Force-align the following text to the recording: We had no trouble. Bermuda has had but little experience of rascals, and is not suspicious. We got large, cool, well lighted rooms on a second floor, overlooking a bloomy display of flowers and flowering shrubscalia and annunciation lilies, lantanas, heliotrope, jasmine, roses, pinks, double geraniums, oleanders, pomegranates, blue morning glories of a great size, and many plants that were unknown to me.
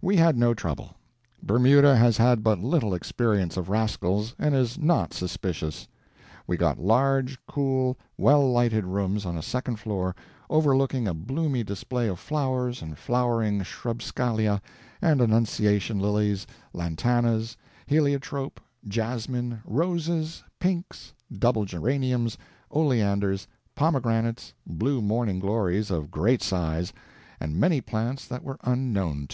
We 0.00 0.16
had 0.16 0.38
no 0.38 0.54
trouble. 0.54 0.94
Bermuda 1.42 1.96
has 1.98 2.16
had 2.16 2.42
but 2.42 2.58
little 2.60 2.94
experience 2.94 3.58
of 3.58 3.68
rascals, 3.68 4.34
and 4.38 4.54
is 4.54 4.78
not 4.78 5.12
suspicious. 5.12 5.86
We 6.46 6.56
got 6.56 6.78
large, 6.78 7.36
cool, 7.46 7.98
well 8.16 8.50
lighted 8.50 8.86
rooms 8.86 9.26
on 9.26 9.36
a 9.36 9.42
second 9.42 9.76
floor, 9.76 10.16
overlooking 10.48 11.06
a 11.06 11.12
bloomy 11.12 11.62
display 11.62 12.08
of 12.08 12.18
flowers 12.18 12.80
and 12.80 12.96
flowering 12.96 13.62
shrubscalia 13.64 14.62
and 15.02 15.20
annunciation 15.20 15.98
lilies, 15.98 16.46
lantanas, 16.72 17.58
heliotrope, 17.86 18.62
jasmine, 18.88 19.60
roses, 19.66 20.42
pinks, 20.58 21.12
double 21.30 21.66
geraniums, 21.66 22.38
oleanders, 22.70 23.46
pomegranates, 23.74 24.54
blue 24.66 25.02
morning 25.02 25.38
glories 25.38 25.90
of 25.90 26.04
a 26.04 26.08
great 26.08 26.42
size, 26.42 26.94
and 27.38 27.60
many 27.60 27.82
plants 27.82 28.26
that 28.26 28.42
were 28.42 28.56
unknown 28.62 29.14
to 29.14 29.14
me. 29.20 29.24